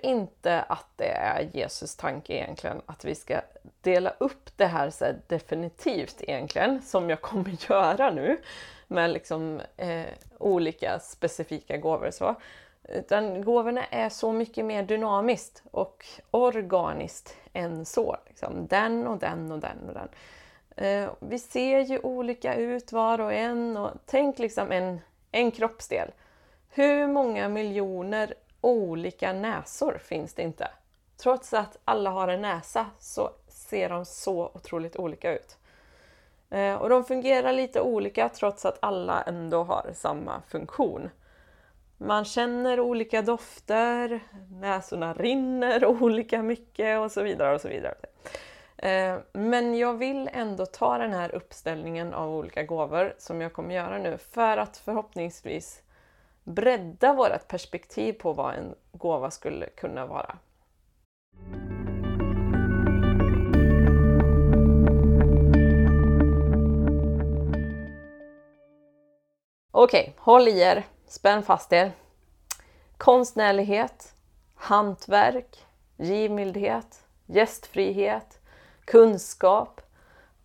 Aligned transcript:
tror 0.00 0.12
inte 0.12 0.62
att 0.62 0.86
det 0.96 1.10
är 1.10 1.50
Jesus 1.52 1.96
tanke 1.96 2.32
egentligen 2.32 2.82
att 2.86 3.04
vi 3.04 3.14
ska 3.14 3.40
dela 3.80 4.14
upp 4.18 4.50
det 4.56 4.66
här 4.66 4.90
så 4.90 5.04
här 5.04 5.16
definitivt 5.26 6.16
egentligen, 6.20 6.82
som 6.82 7.10
jag 7.10 7.20
kommer 7.20 7.70
göra 7.70 8.10
nu 8.10 8.40
med 8.88 9.10
liksom, 9.10 9.60
eh, 9.76 10.04
olika 10.38 10.98
specifika 11.00 11.76
gåvor. 11.76 12.10
Så. 12.10 12.34
Utan 12.88 13.44
gåvorna 13.44 13.84
är 13.84 14.08
så 14.08 14.32
mycket 14.32 14.64
mer 14.64 14.82
dynamiskt 14.82 15.62
och 15.70 16.06
organiskt 16.30 17.36
än 17.52 17.84
så. 17.84 18.16
Liksom. 18.26 18.66
Den 18.66 19.06
och 19.06 19.18
den 19.18 19.52
och 19.52 19.58
den 19.58 19.88
och 19.88 19.94
den. 19.94 20.08
Eh, 20.76 21.10
vi 21.20 21.38
ser 21.38 21.80
ju 21.80 21.98
olika 21.98 22.54
ut 22.54 22.92
var 22.92 23.20
och 23.20 23.32
en 23.32 23.76
och 23.76 23.90
tänk 24.06 24.38
liksom 24.38 24.72
en, 24.72 25.00
en 25.32 25.50
kroppsdel. 25.50 26.10
Hur 26.70 27.06
många 27.06 27.48
miljoner 27.48 28.34
olika 28.60 29.32
näsor 29.32 29.98
finns 30.02 30.34
det 30.34 30.42
inte? 30.42 30.68
Trots 31.16 31.54
att 31.54 31.78
alla 31.84 32.10
har 32.10 32.28
en 32.28 32.42
näsa 32.42 32.86
så 32.98 33.30
ser 33.48 33.88
de 33.88 34.04
så 34.04 34.50
otroligt 34.54 34.96
olika 34.96 35.32
ut. 35.32 35.56
Eh, 36.50 36.74
och 36.74 36.88
de 36.88 37.04
fungerar 37.04 37.52
lite 37.52 37.80
olika 37.80 38.28
trots 38.28 38.64
att 38.64 38.78
alla 38.80 39.22
ändå 39.22 39.62
har 39.62 39.90
samma 39.94 40.42
funktion. 40.48 41.10
Man 41.96 42.24
känner 42.24 42.80
olika 42.80 43.22
dofter, 43.22 44.20
näsorna 44.50 45.14
rinner 45.14 45.86
olika 46.02 46.42
mycket 46.42 47.00
och 47.00 47.12
så 47.12 47.22
vidare. 47.22 47.54
och 47.54 47.60
så 47.60 47.68
vidare. 47.68 47.94
Eh, 48.76 49.18
men 49.32 49.78
jag 49.78 49.94
vill 49.94 50.30
ändå 50.32 50.66
ta 50.66 50.98
den 50.98 51.12
här 51.12 51.34
uppställningen 51.34 52.14
av 52.14 52.34
olika 52.34 52.62
gåvor 52.62 53.14
som 53.18 53.40
jag 53.40 53.52
kommer 53.52 53.74
göra 53.74 53.98
nu 53.98 54.18
för 54.18 54.56
att 54.56 54.76
förhoppningsvis 54.76 55.82
bredda 56.44 57.14
vårt 57.14 57.48
perspektiv 57.48 58.12
på 58.12 58.32
vad 58.32 58.54
en 58.54 58.74
gåva 58.92 59.30
skulle 59.30 59.66
kunna 59.66 60.06
vara. 60.06 60.38
Okej, 69.72 70.00
okay, 70.00 70.12
håll 70.18 70.48
i 70.48 70.60
er, 70.60 70.86
spänn 71.06 71.42
fast 71.42 71.72
er. 71.72 71.92
Konstnärlighet, 72.96 74.14
hantverk, 74.54 75.66
givmildhet, 75.96 77.04
gästfrihet, 77.26 78.38
kunskap, 78.84 79.80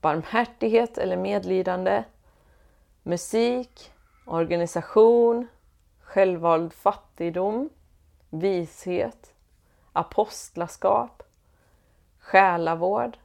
barmhärtighet 0.02 0.98
eller 0.98 1.18
medlidande, 1.18 2.04
musik, 3.04 3.92
organisation, 4.26 5.48
självvald 6.16 6.74
fattigdom, 6.74 7.70
vishet, 8.30 9.34
apostlaskap, 9.94 11.24
själavård, 12.20 13.18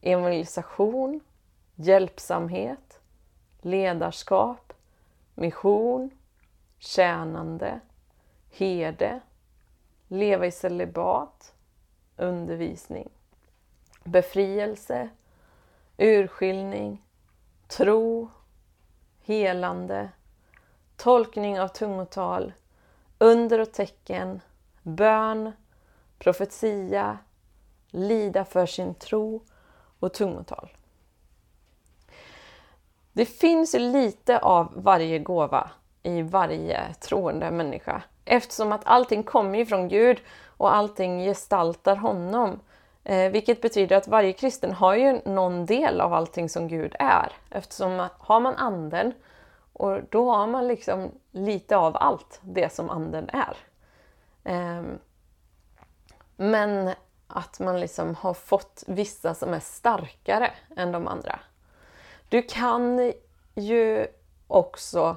evangelisation, 0.00 1.20
hjälpsamhet, 1.74 3.00
ledarskap, 3.60 4.72
mission, 5.34 6.10
tjänande, 6.78 7.80
herde, 8.50 9.20
leva 10.08 10.46
i 10.46 10.52
celibat, 10.52 11.54
undervisning, 12.16 13.08
befrielse, 14.04 15.08
urskiljning, 15.98 17.02
tro, 17.68 18.28
helande, 19.24 20.10
tolkning 21.00 21.60
av 21.60 21.68
tungotal, 21.68 22.52
under 23.18 23.58
och 23.58 23.72
tecken, 23.72 24.40
bön, 24.82 25.52
profetia, 26.18 27.18
lida 27.90 28.44
för 28.44 28.66
sin 28.66 28.94
tro 28.94 29.42
och 30.00 30.14
tungotal. 30.14 30.68
Det 33.12 33.26
finns 33.26 33.74
lite 33.74 34.38
av 34.38 34.72
varje 34.76 35.18
gåva 35.18 35.70
i 36.02 36.22
varje 36.22 36.94
troende 36.94 37.50
människa 37.50 38.02
eftersom 38.24 38.72
att 38.72 38.82
allting 38.84 39.22
kommer 39.22 39.58
ifrån 39.58 39.88
Gud 39.88 40.20
och 40.46 40.74
allting 40.74 41.24
gestaltar 41.24 41.96
honom. 41.96 42.60
Eh, 43.04 43.30
vilket 43.30 43.62
betyder 43.62 43.96
att 43.96 44.08
varje 44.08 44.32
kristen 44.32 44.72
har 44.72 44.94
ju 44.94 45.20
någon 45.24 45.66
del 45.66 46.00
av 46.00 46.12
allting 46.12 46.48
som 46.48 46.68
Gud 46.68 46.96
är. 46.98 47.32
Eftersom 47.50 48.08
har 48.18 48.40
man 48.40 48.56
anden 48.56 49.12
och 49.80 50.00
då 50.10 50.30
har 50.30 50.46
man 50.46 50.68
liksom 50.68 51.10
lite 51.30 51.76
av 51.76 51.96
allt 51.96 52.40
det 52.42 52.72
som 52.72 52.90
anden 52.90 53.28
är. 53.32 53.56
Ehm, 54.44 54.98
men 56.36 56.90
att 57.26 57.60
man 57.60 57.80
liksom 57.80 58.14
har 58.14 58.34
fått 58.34 58.84
vissa 58.86 59.34
som 59.34 59.54
är 59.54 59.60
starkare 59.60 60.52
än 60.76 60.92
de 60.92 61.08
andra. 61.08 61.40
Du 62.28 62.42
kan 62.42 63.12
ju 63.54 64.06
också 64.46 65.16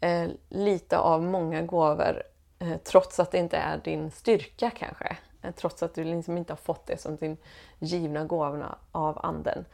eh, 0.00 0.28
lite 0.48 0.98
av 0.98 1.22
många 1.22 1.62
gåvor 1.62 2.22
eh, 2.58 2.76
trots 2.84 3.20
att 3.20 3.30
det 3.30 3.38
inte 3.38 3.56
är 3.56 3.80
din 3.84 4.10
styrka 4.10 4.70
kanske. 4.70 5.16
Eh, 5.42 5.50
trots 5.54 5.82
att 5.82 5.94
du 5.94 6.04
liksom 6.04 6.38
inte 6.38 6.52
har 6.52 6.58
fått 6.58 6.86
det 6.86 7.00
som 7.00 7.16
din 7.16 7.36
givna 7.78 8.24
gåva 8.24 8.78
av 8.92 9.18
anden. 9.22 9.64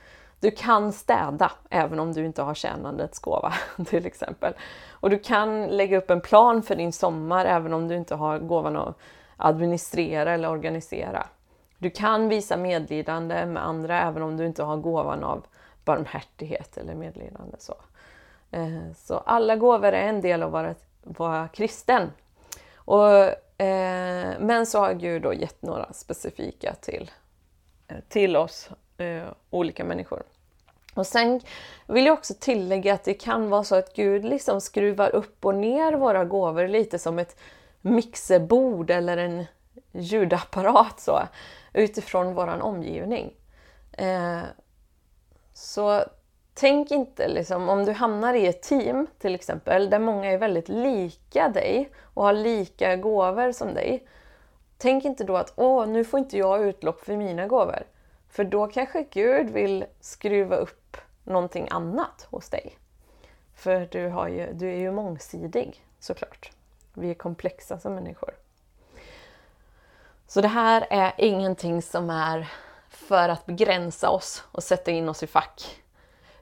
Du 0.40 0.50
kan 0.50 0.92
städa 0.92 1.52
även 1.70 2.00
om 2.00 2.12
du 2.12 2.24
inte 2.24 2.42
har 2.42 2.54
tjänandets 2.54 3.18
gåva 3.18 3.52
till 3.86 4.06
exempel. 4.06 4.54
Och 4.90 5.10
du 5.10 5.18
kan 5.18 5.66
lägga 5.66 5.98
upp 5.98 6.10
en 6.10 6.20
plan 6.20 6.62
för 6.62 6.76
din 6.76 6.92
sommar 6.92 7.44
även 7.44 7.72
om 7.72 7.88
du 7.88 7.96
inte 7.96 8.14
har 8.14 8.38
gåvan 8.38 8.76
att 8.76 8.98
administrera 9.36 10.32
eller 10.32 10.50
organisera. 10.50 11.26
Du 11.78 11.90
kan 11.90 12.28
visa 12.28 12.56
medlidande 12.56 13.46
med 13.46 13.66
andra 13.66 14.02
även 14.02 14.22
om 14.22 14.36
du 14.36 14.46
inte 14.46 14.62
har 14.62 14.76
gåvan 14.76 15.24
av 15.24 15.46
barmhärtighet 15.84 16.76
eller 16.76 16.94
medlidande. 16.94 17.56
Så. 17.58 17.74
Eh, 18.50 18.92
så 18.96 19.16
alla 19.16 19.56
gåvor 19.56 19.92
är 19.92 20.08
en 20.08 20.20
del 20.20 20.42
av 20.42 20.56
att 20.56 20.84
vara 21.02 21.48
kristen. 21.48 22.12
Och, 22.74 23.12
eh, 23.62 24.34
men 24.40 24.66
så 24.66 24.78
har 24.78 24.92
Gud 24.92 25.22
då 25.22 25.34
gett 25.34 25.62
några 25.62 25.92
specifika 25.92 26.74
till, 26.74 27.10
eh, 27.88 27.96
till 28.08 28.36
oss 28.36 28.70
Eh, 28.98 29.28
olika 29.50 29.84
människor. 29.84 30.22
Och 30.94 31.06
sen 31.06 31.40
vill 31.86 32.06
jag 32.06 32.12
också 32.12 32.34
tillägga 32.40 32.94
att 32.94 33.04
det 33.04 33.14
kan 33.14 33.50
vara 33.50 33.64
så 33.64 33.76
att 33.76 33.94
Gud 33.94 34.24
liksom 34.24 34.60
skruvar 34.60 35.14
upp 35.14 35.44
och 35.44 35.54
ner 35.54 35.92
våra 35.92 36.24
gåvor 36.24 36.68
lite 36.68 36.98
som 36.98 37.18
ett 37.18 37.36
mixerbord 37.80 38.90
eller 38.90 39.16
en 39.16 39.46
ljudapparat 39.92 41.00
så, 41.00 41.18
utifrån 41.72 42.34
vår 42.34 42.62
omgivning. 42.62 43.34
Eh, 43.92 44.40
så 45.54 46.04
tänk 46.54 46.90
inte 46.90 47.28
liksom, 47.28 47.68
om 47.68 47.84
du 47.84 47.92
hamnar 47.92 48.34
i 48.34 48.46
ett 48.46 48.62
team 48.62 49.06
till 49.18 49.34
exempel 49.34 49.90
där 49.90 49.98
många 49.98 50.30
är 50.30 50.38
väldigt 50.38 50.68
lika 50.68 51.48
dig 51.48 51.90
och 52.14 52.24
har 52.24 52.32
lika 52.32 52.96
gåvor 52.96 53.52
som 53.52 53.74
dig. 53.74 54.06
Tänk 54.78 55.04
inte 55.04 55.24
då 55.24 55.36
att 55.36 55.52
åh, 55.56 55.86
nu 55.86 56.04
får 56.04 56.20
inte 56.20 56.38
jag 56.38 56.66
utlopp 56.66 57.00
för 57.00 57.16
mina 57.16 57.46
gåvor. 57.46 57.82
För 58.36 58.44
då 58.44 58.66
kanske 58.66 59.02
Gud 59.02 59.50
vill 59.50 59.84
skruva 60.00 60.56
upp 60.56 60.96
någonting 61.24 61.68
annat 61.70 62.26
hos 62.30 62.48
dig. 62.48 62.78
För 63.54 63.88
du, 63.90 64.08
har 64.08 64.28
ju, 64.28 64.52
du 64.52 64.70
är 64.70 64.76
ju 64.76 64.92
mångsidig 64.92 65.84
såklart. 65.98 66.50
Vi 66.94 67.10
är 67.10 67.14
komplexa 67.14 67.78
som 67.78 67.94
människor. 67.94 68.34
Så 70.26 70.40
det 70.40 70.48
här 70.48 70.86
är 70.90 71.12
ingenting 71.18 71.82
som 71.82 72.10
är 72.10 72.52
för 72.88 73.28
att 73.28 73.46
begränsa 73.46 74.10
oss 74.10 74.44
och 74.52 74.62
sätta 74.62 74.90
in 74.90 75.08
oss 75.08 75.22
i 75.22 75.26
fack. 75.26 75.82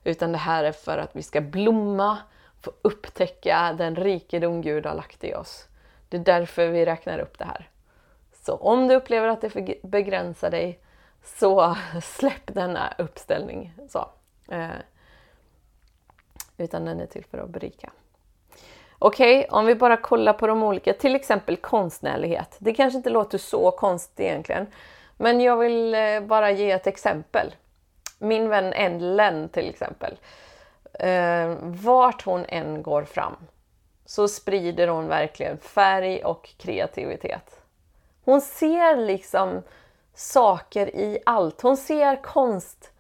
Utan 0.04 0.32
det 0.32 0.38
här 0.38 0.64
är 0.64 0.72
för 0.72 0.98
att 0.98 1.16
vi 1.16 1.22
ska 1.22 1.40
blomma, 1.40 2.18
få 2.60 2.72
upptäcka 2.82 3.74
den 3.78 3.96
rikedom 3.96 4.62
Gud 4.62 4.86
har 4.86 4.94
lagt 4.94 5.24
i 5.24 5.34
oss. 5.34 5.68
Det 6.08 6.16
är 6.16 6.24
därför 6.24 6.68
vi 6.68 6.86
räknar 6.86 7.18
upp 7.18 7.38
det 7.38 7.44
här. 7.44 7.68
Så 8.32 8.54
om 8.54 8.88
du 8.88 8.94
upplever 8.94 9.28
att 9.28 9.40
det 9.40 9.82
begränsar 9.82 10.50
dig, 10.50 10.80
så 11.24 11.76
släpp 12.02 12.54
denna 12.54 12.94
uppställning. 12.98 13.74
Så. 13.88 14.08
Eh, 14.48 14.68
utan 16.56 16.84
den 16.84 17.00
är 17.00 17.06
till 17.06 17.24
för 17.24 17.38
att 17.38 17.50
berika. 17.50 17.90
Okej, 18.98 19.38
okay, 19.38 19.58
om 19.58 19.66
vi 19.66 19.74
bara 19.74 19.96
kollar 19.96 20.32
på 20.32 20.46
de 20.46 20.62
olika, 20.62 20.92
till 20.92 21.14
exempel 21.14 21.56
konstnärlighet. 21.56 22.56
Det 22.58 22.74
kanske 22.74 22.96
inte 22.96 23.10
låter 23.10 23.38
så 23.38 23.70
konstigt 23.70 24.20
egentligen, 24.20 24.66
men 25.16 25.40
jag 25.40 25.56
vill 25.56 25.94
eh, 25.94 26.20
bara 26.20 26.50
ge 26.50 26.70
ett 26.70 26.86
exempel. 26.86 27.54
Min 28.18 28.48
vän 28.48 28.72
Ellen 28.72 29.48
till 29.48 29.68
exempel. 29.68 30.18
Eh, 30.92 31.56
vart 31.60 32.24
hon 32.24 32.44
än 32.48 32.82
går 32.82 33.04
fram 33.04 33.36
så 34.06 34.28
sprider 34.28 34.88
hon 34.88 35.08
verkligen 35.08 35.58
färg 35.58 36.24
och 36.24 36.50
kreativitet. 36.56 37.60
Hon 38.24 38.40
ser 38.40 38.96
liksom 38.96 39.62
saker 40.14 40.96
i 40.96 41.18
allt. 41.26 41.60
Hon 41.62 41.76
ser 41.76 42.22
konst, 42.22 42.92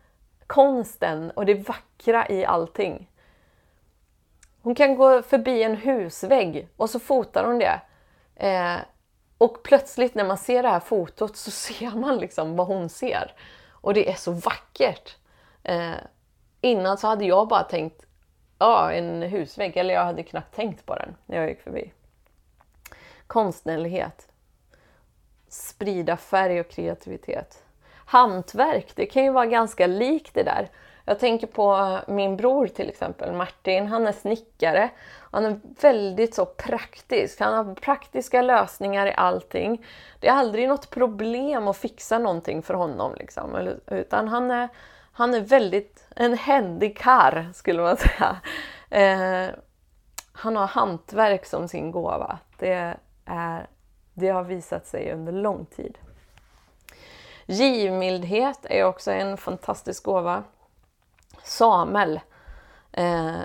konsten 0.46 1.30
och 1.30 1.46
det 1.46 1.54
vackra 1.68 2.28
i 2.28 2.44
allting. 2.44 3.10
Hon 4.62 4.74
kan 4.74 4.96
gå 4.96 5.22
förbi 5.22 5.62
en 5.62 5.76
husvägg 5.76 6.68
och 6.76 6.90
så 6.90 6.98
fotar 7.00 7.44
hon 7.44 7.58
det. 7.58 7.80
Eh, 8.36 8.76
Och 9.38 9.62
plötsligt 9.62 10.14
när 10.14 10.24
man 10.24 10.38
ser 10.38 10.62
det 10.62 10.68
här 10.68 10.80
fotot 10.80 11.36
så 11.36 11.50
ser 11.70 11.90
man 11.90 12.18
liksom 12.18 12.56
vad 12.56 12.66
hon 12.66 12.88
ser. 12.88 13.34
Och 13.70 13.94
det 13.94 14.10
är 14.10 14.14
så 14.14 14.32
vackert. 14.32 15.16
Eh, 15.62 15.94
innan 16.60 16.98
så 16.98 17.06
hade 17.06 17.24
jag 17.24 17.48
bara 17.48 17.62
tänkt 17.62 18.06
ja, 18.58 18.92
en 18.92 19.22
husvägg, 19.22 19.76
eller 19.76 19.94
jag 19.94 20.04
hade 20.04 20.22
knappt 20.22 20.54
tänkt 20.56 20.86
på 20.86 20.94
den 20.96 21.16
när 21.26 21.36
jag 21.36 21.48
gick 21.48 21.60
förbi. 21.62 21.92
Konstnärlighet. 23.26 24.28
Sprida 25.54 26.16
färg 26.16 26.60
och 26.60 26.68
kreativitet. 26.68 27.62
Hantverk, 28.04 28.92
det 28.94 29.06
kan 29.06 29.24
ju 29.24 29.30
vara 29.30 29.46
ganska 29.46 29.86
likt 29.86 30.34
det 30.34 30.42
där. 30.42 30.68
Jag 31.04 31.18
tänker 31.18 31.46
på 31.46 31.74
eh, 31.76 32.14
min 32.14 32.36
bror 32.36 32.66
till 32.66 32.88
exempel, 32.88 33.32
Martin. 33.32 33.86
Han 33.86 34.06
är 34.06 34.12
snickare. 34.12 34.90
Han 35.30 35.44
är 35.44 35.60
väldigt 35.80 36.34
så 36.34 36.46
praktisk. 36.46 37.40
Han 37.40 37.54
har 37.54 37.74
praktiska 37.74 38.42
lösningar 38.42 39.06
i 39.06 39.12
allting. 39.16 39.84
Det 40.20 40.28
är 40.28 40.32
aldrig 40.32 40.68
något 40.68 40.90
problem 40.90 41.68
att 41.68 41.76
fixa 41.76 42.18
någonting 42.18 42.62
för 42.62 42.74
honom. 42.74 43.14
Liksom. 43.14 43.76
Utan 43.86 44.28
han 44.28 44.50
är, 44.50 44.68
han 45.12 45.34
är 45.34 45.40
väldigt 45.40 46.06
en 46.16 46.38
händig 46.38 46.98
karl 46.98 47.52
skulle 47.52 47.82
man 47.82 47.96
säga. 47.96 48.36
Eh, 48.90 49.54
han 50.32 50.56
har 50.56 50.66
hantverk 50.66 51.46
som 51.46 51.68
sin 51.68 51.90
gåva. 51.90 52.38
Det, 52.58 52.96
är, 53.24 53.66
det 54.14 54.28
har 54.28 54.44
visat 54.44 54.86
sig 54.86 55.12
under 55.12 55.32
lång 55.32 55.66
tid. 55.66 55.98
Givmildhet 57.46 58.58
är 58.62 58.84
också 58.84 59.10
en 59.10 59.36
fantastisk 59.36 60.04
gåva. 60.04 60.42
Samuel. 61.42 62.20
Eh, 62.92 63.40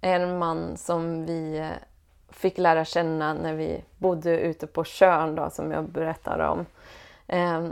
en 0.00 0.38
man 0.38 0.76
som 0.76 1.26
vi 1.26 1.58
eh, 1.58 1.70
fick 2.28 2.58
lära 2.58 2.84
känna 2.84 3.34
när 3.34 3.54
vi 3.54 3.84
bodde 3.98 4.38
ute 4.38 4.66
på 4.66 4.84
Tjörn 4.84 5.34
då, 5.34 5.50
som 5.50 5.72
jag 5.72 5.88
berättade 5.88 6.48
om. 6.48 6.66
Eh, 7.26 7.68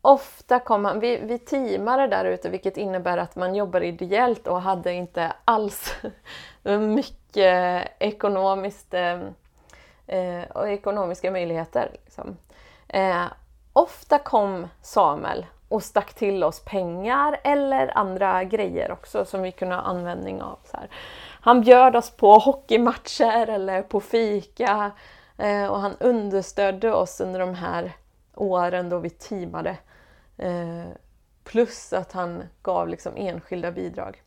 ofta 0.00 0.58
kom 0.58 0.84
han, 0.84 1.00
vi, 1.00 1.16
vi 1.16 1.38
teamade 1.38 2.06
där 2.06 2.24
ute 2.24 2.50
vilket 2.50 2.76
innebär 2.76 3.18
att 3.18 3.36
man 3.36 3.54
jobbar 3.54 3.80
ideellt 3.80 4.46
och 4.46 4.62
hade 4.62 4.92
inte 4.92 5.32
alls 5.44 5.94
mycket 6.62 7.88
ekonomiskt 7.98 8.94
eh, 8.94 9.20
Eh, 10.06 10.50
och 10.54 10.68
ekonomiska 10.68 11.30
möjligheter. 11.30 11.90
Liksom. 12.04 12.36
Eh, 12.88 13.24
ofta 13.72 14.18
kom 14.18 14.68
Samuel 14.82 15.46
och 15.68 15.82
stack 15.82 16.14
till 16.14 16.44
oss 16.44 16.64
pengar 16.64 17.40
eller 17.44 17.98
andra 17.98 18.44
grejer 18.44 18.92
också 18.92 19.24
som 19.24 19.42
vi 19.42 19.52
kunde 19.52 19.74
ha 19.74 19.82
användning 19.82 20.42
av. 20.42 20.58
Så 20.64 20.76
här. 20.76 20.88
Han 21.40 21.60
bjöd 21.60 21.96
oss 21.96 22.10
på 22.10 22.38
hockeymatcher 22.38 23.46
eller 23.48 23.82
på 23.82 24.00
fika 24.00 24.90
eh, 25.38 25.66
och 25.66 25.80
han 25.80 25.96
understödde 26.00 26.92
oss 26.92 27.20
under 27.20 27.40
de 27.40 27.54
här 27.54 27.92
åren 28.34 28.88
då 28.88 28.98
vi 28.98 29.10
teamade. 29.10 29.76
Eh, 30.38 30.86
plus 31.44 31.92
att 31.92 32.12
han 32.12 32.42
gav 32.62 32.88
liksom 32.88 33.12
enskilda 33.16 33.72
bidrag. 33.72 34.22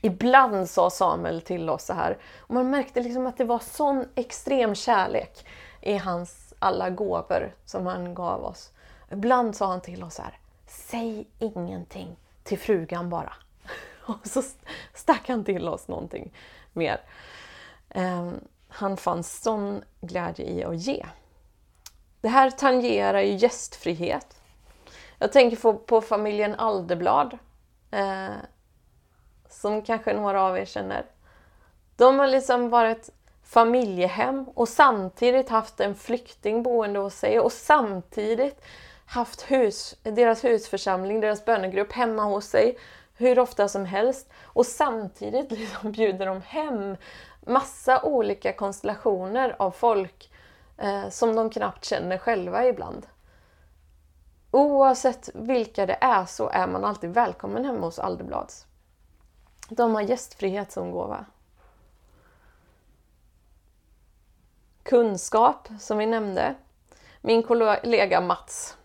Ibland 0.00 0.70
sa 0.70 0.90
Samuel 0.90 1.40
till 1.40 1.70
oss 1.70 1.84
så 1.84 1.92
här 1.92 2.18
och 2.38 2.54
man 2.54 2.70
märkte 2.70 3.00
liksom 3.00 3.26
att 3.26 3.36
det 3.36 3.44
var 3.44 3.58
sån 3.58 4.04
extrem 4.14 4.74
kärlek 4.74 5.46
i 5.80 5.96
hans 5.96 6.54
alla 6.58 6.90
gåvor 6.90 7.54
som 7.64 7.86
han 7.86 8.14
gav 8.14 8.44
oss. 8.44 8.72
Ibland 9.10 9.56
sa 9.56 9.66
han 9.66 9.80
till 9.80 10.04
oss 10.04 10.14
så 10.14 10.22
här 10.22 10.38
Säg 10.66 11.26
ingenting 11.38 12.16
till 12.42 12.58
frugan 12.58 13.10
bara. 13.10 13.32
Och 14.06 14.26
så 14.26 14.42
stack 14.94 15.28
han 15.28 15.44
till 15.44 15.68
oss 15.68 15.88
någonting 15.88 16.32
mer. 16.72 17.00
Ehm, 17.88 18.40
han 18.68 18.96
fann 18.96 19.22
sån 19.22 19.82
glädje 20.00 20.46
i 20.46 20.64
att 20.64 20.76
ge. 20.76 21.06
Det 22.20 22.28
här 22.28 22.50
tangerar 22.50 23.20
ju 23.20 23.34
gästfrihet. 23.34 24.40
Jag 25.18 25.32
tänker 25.32 25.56
på, 25.56 25.74
på 25.74 26.00
familjen 26.00 26.54
Aldeblad. 26.54 27.38
Ehm, 27.90 28.32
som 29.60 29.82
kanske 29.82 30.12
några 30.12 30.42
av 30.42 30.58
er 30.58 30.64
känner. 30.64 31.04
De 31.96 32.18
har 32.18 32.26
liksom 32.26 32.70
varit 32.70 33.10
familjehem 33.42 34.44
och 34.54 34.68
samtidigt 34.68 35.48
haft 35.48 35.80
en 35.80 35.94
flykting 35.94 36.62
boende 36.62 37.00
hos 37.00 37.14
sig 37.14 37.40
och 37.40 37.52
samtidigt 37.52 38.64
haft 39.06 39.50
hus, 39.50 39.94
deras 40.02 40.44
husförsamling, 40.44 41.20
deras 41.20 41.44
bönegrupp 41.44 41.92
hemma 41.92 42.22
hos 42.22 42.46
sig 42.46 42.78
hur 43.16 43.38
ofta 43.38 43.68
som 43.68 43.84
helst 43.84 44.30
och 44.42 44.66
samtidigt 44.66 45.50
liksom 45.50 45.92
bjuder 45.92 46.26
de 46.26 46.42
hem 46.42 46.96
massa 47.40 48.02
olika 48.02 48.52
konstellationer 48.52 49.56
av 49.58 49.70
folk 49.70 50.32
eh, 50.78 51.08
som 51.08 51.36
de 51.36 51.50
knappt 51.50 51.84
känner 51.84 52.18
själva 52.18 52.66
ibland. 52.66 53.06
Oavsett 54.50 55.30
vilka 55.34 55.86
det 55.86 55.98
är 56.00 56.24
så 56.24 56.48
är 56.48 56.66
man 56.66 56.84
alltid 56.84 57.10
välkommen 57.10 57.64
hemma 57.64 57.86
hos 57.86 57.98
Aldeblads. 57.98 58.66
De 59.70 59.94
har 59.94 60.02
gästfrihet 60.02 60.72
som 60.72 60.90
gåva. 60.90 61.24
Kunskap, 64.82 65.68
som 65.80 65.98
vi 65.98 66.06
nämnde. 66.06 66.54
Min 67.20 67.42
kollega 67.42 68.20
Mats 68.20 68.76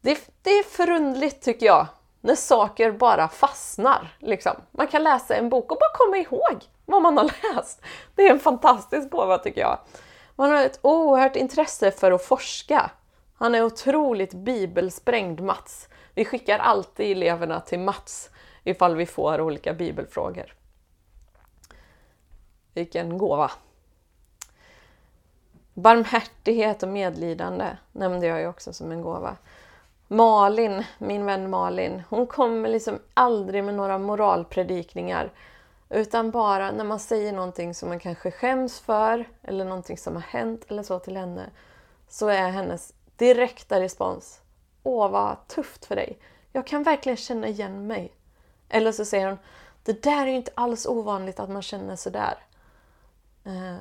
det, 0.00 0.30
det 0.42 0.50
är 0.50 0.62
förundligt 0.62 1.44
tycker 1.44 1.66
jag, 1.66 1.86
när 2.20 2.34
saker 2.34 2.90
bara 2.90 3.28
fastnar. 3.28 4.16
Liksom. 4.18 4.52
Man 4.70 4.86
kan 4.86 5.02
läsa 5.02 5.34
en 5.34 5.48
bok 5.48 5.72
och 5.72 5.78
bara 5.78 5.98
komma 5.98 6.16
ihåg 6.16 6.64
vad 6.86 7.02
man 7.02 7.18
har 7.18 7.54
läst. 7.54 7.80
Det 8.14 8.26
är 8.26 8.30
en 8.30 8.40
fantastisk 8.40 9.10
gåva 9.10 9.38
tycker 9.38 9.60
jag. 9.60 9.78
Man 10.36 10.50
har 10.50 10.64
ett 10.64 10.78
oerhört 10.82 11.36
intresse 11.36 11.90
för 11.90 12.12
att 12.12 12.24
forska. 12.24 12.90
Han 13.38 13.54
är 13.54 13.64
otroligt 13.64 14.34
bibelsprängd, 14.34 15.40
Mats. 15.40 15.88
Vi 16.14 16.24
skickar 16.24 16.58
alltid 16.58 17.16
eleverna 17.16 17.60
till 17.60 17.78
Mats 17.78 18.30
ifall 18.68 18.96
vi 18.96 19.06
får 19.06 19.40
olika 19.40 19.74
bibelfrågor. 19.74 20.54
Vilken 22.74 23.18
gåva! 23.18 23.50
Barmhärtighet 25.74 26.82
och 26.82 26.88
medlidande 26.88 27.76
nämnde 27.92 28.26
jag 28.26 28.40
ju 28.40 28.46
också 28.46 28.72
som 28.72 28.92
en 28.92 29.02
gåva. 29.02 29.36
Malin, 30.08 30.84
min 30.98 31.26
vän 31.26 31.50
Malin, 31.50 32.02
hon 32.08 32.26
kommer 32.26 32.68
liksom 32.68 32.98
aldrig 33.14 33.64
med 33.64 33.74
några 33.74 33.98
moralpredikningar. 33.98 35.32
Utan 35.88 36.30
bara 36.30 36.70
när 36.70 36.84
man 36.84 37.00
säger 37.00 37.32
någonting 37.32 37.74
som 37.74 37.88
man 37.88 38.00
kanske 38.00 38.30
skäms 38.30 38.80
för 38.80 39.24
eller 39.42 39.64
någonting 39.64 39.98
som 39.98 40.14
har 40.14 40.22
hänt 40.22 40.64
eller 40.68 40.82
så 40.82 40.98
till 40.98 41.16
henne 41.16 41.50
så 42.08 42.28
är 42.28 42.48
hennes 42.50 42.94
direkta 43.16 43.80
respons 43.80 44.40
Åh, 44.82 45.10
vad 45.10 45.48
tufft 45.48 45.84
för 45.84 45.96
dig. 45.96 46.18
Jag 46.52 46.66
kan 46.66 46.82
verkligen 46.82 47.16
känna 47.16 47.48
igen 47.48 47.86
mig. 47.86 48.12
Eller 48.68 48.92
så 48.92 49.04
säger 49.04 49.26
hon 49.26 49.38
Det 49.82 50.02
där 50.02 50.22
är 50.22 50.26
ju 50.26 50.36
inte 50.36 50.52
alls 50.54 50.86
ovanligt 50.86 51.40
att 51.40 51.50
man 51.50 51.62
känner 51.62 51.96
sådär. 51.96 52.38
Eh, 53.44 53.76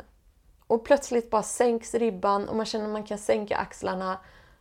och 0.68 0.86
plötsligt 0.86 1.30
bara 1.30 1.44
sänks 1.44 1.94
ribban 1.94 2.50
och 2.50 2.56
man 2.56 2.66
känner 2.66 2.86
att 2.86 2.92
man 2.92 3.04
kan 3.04 3.18
sänka 3.18 3.58
axlarna 3.58 4.18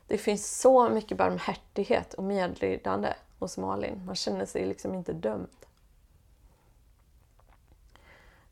det 0.06 0.18
finns 0.18 0.60
så 0.60 0.88
mycket 0.88 1.18
barmhärtighet 1.18 2.14
och 2.14 2.24
medlidande 2.24 3.14
hos 3.38 3.58
Malin. 3.58 4.02
Man 4.06 4.14
känner 4.14 4.46
sig 4.46 4.66
liksom 4.66 4.94
inte 4.94 5.12
dömd. 5.12 5.48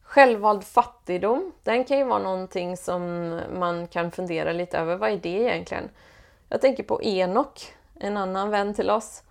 Självvald 0.03 0.65
fattigdom, 0.65 1.53
den 1.63 1.85
kan 1.85 1.99
ju 1.99 2.05
vara 2.05 2.23
någonting 2.23 2.77
som 2.77 3.31
man 3.59 3.89
kan 3.89 4.11
fundera 4.11 4.53
lite 4.53 4.79
över. 4.79 4.97
Vad 4.97 5.11
är 5.11 5.17
det 5.17 5.29
egentligen? 5.29 5.91
Jag 6.49 6.61
tänker 6.61 6.83
på 6.83 7.03
Enok, 7.03 7.75
en 7.95 8.17
annan 8.17 8.51
vän 8.51 8.75
till 8.75 8.91
oss. 8.91 9.23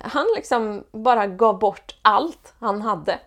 Han 0.00 0.26
liksom 0.36 0.84
bara 0.92 1.26
gav 1.26 1.58
bort 1.58 1.98
allt 2.02 2.54
han 2.58 2.82
hade 2.82 3.18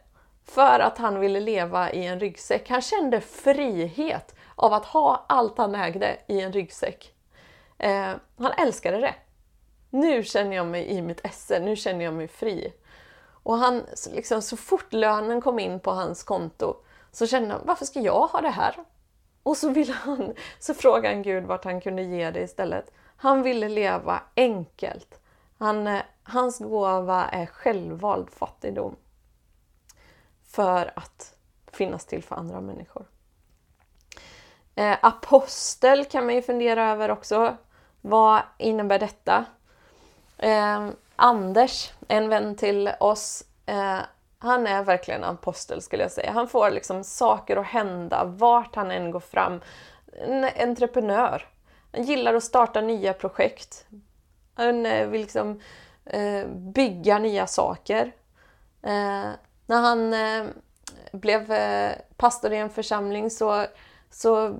för 0.45 0.79
att 0.79 0.97
han 0.97 1.19
ville 1.19 1.39
leva 1.39 1.91
i 1.91 2.05
en 2.05 2.19
ryggsäck. 2.19 2.69
Han 2.69 2.81
kände 2.81 3.21
frihet 3.21 4.35
av 4.55 4.73
att 4.73 4.85
ha 4.85 5.25
allt 5.27 5.57
han 5.57 5.75
ägde 5.75 6.17
i 6.27 6.41
en 6.41 6.53
ryggsäck. 6.53 7.13
Eh, 7.77 8.13
han 8.37 8.51
älskade 8.57 8.97
det. 8.97 9.15
Nu 9.89 10.23
känner 10.23 10.55
jag 10.55 10.67
mig 10.67 10.85
i 10.85 11.01
mitt 11.01 11.25
esse, 11.25 11.59
nu 11.59 11.75
känner 11.75 12.05
jag 12.05 12.13
mig 12.13 12.27
fri. 12.27 12.73
Och 13.43 13.57
han, 13.57 13.83
liksom, 14.13 14.41
så 14.41 14.57
fort 14.57 14.93
lönen 14.93 15.41
kom 15.41 15.59
in 15.59 15.79
på 15.79 15.91
hans 15.91 16.23
konto 16.23 16.75
så 17.11 17.27
kände 17.27 17.53
han, 17.53 17.61
varför 17.65 17.85
ska 17.85 17.99
jag 17.99 18.27
ha 18.27 18.41
det 18.41 18.49
här? 18.49 18.75
Och 19.43 19.57
så, 19.57 19.69
ville 19.69 19.93
han, 19.93 20.33
så 20.59 20.73
frågade 20.73 21.15
han 21.15 21.23
Gud 21.23 21.43
vart 21.43 21.65
han 21.65 21.81
kunde 21.81 22.01
ge 22.01 22.31
det 22.31 22.41
istället. 22.41 22.91
Han 23.17 23.43
ville 23.43 23.69
leva 23.69 24.21
enkelt. 24.35 25.18
Han, 25.59 25.87
eh, 25.87 26.01
hans 26.23 26.59
gåva 26.59 27.25
är 27.25 27.45
självvald 27.45 28.29
fattigdom. 28.29 28.95
För 30.43 30.91
att 30.95 31.35
finnas 31.71 32.05
till 32.05 32.23
för 32.23 32.35
andra 32.35 32.61
människor. 32.61 33.05
Eh, 34.75 34.97
apostel 35.01 36.05
kan 36.05 36.25
man 36.25 36.35
ju 36.35 36.41
fundera 36.41 36.91
över 36.91 37.11
också. 37.11 37.57
Vad 38.01 38.41
innebär 38.57 38.99
detta? 38.99 39.45
Eh, 40.37 40.89
Anders, 41.15 41.91
en 42.07 42.29
vän 42.29 42.55
till 42.55 42.91
oss, 42.99 43.43
eh, 43.65 43.99
han 44.39 44.67
är 44.67 44.83
verkligen 44.83 45.23
apostel 45.23 45.81
skulle 45.81 46.03
jag 46.03 46.11
säga. 46.11 46.31
Han 46.31 46.47
får 46.47 46.71
liksom 46.71 47.03
saker 47.03 47.57
att 47.57 47.65
hända 47.65 48.23
vart 48.23 48.75
han 48.75 48.91
än 48.91 49.11
går 49.11 49.19
fram. 49.19 49.61
en 50.13 50.43
entreprenör. 50.43 51.47
Han 51.91 52.03
gillar 52.03 52.33
att 52.33 52.43
starta 52.43 52.81
nya 52.81 53.13
projekt. 53.13 53.85
Han 54.59 54.85
eh, 54.85 55.07
vill 55.07 55.21
liksom 55.21 55.59
eh, 56.05 56.47
bygga 56.47 57.19
nya 57.19 57.47
saker. 57.47 58.11
Eh, 58.83 59.29
när 59.65 59.81
han 59.81 60.13
eh, 60.13 60.45
blev 61.11 61.51
eh, 61.51 61.95
pastor 62.17 62.53
i 62.53 62.57
en 62.57 62.69
församling 62.69 63.29
så, 63.29 63.65
så 64.09 64.59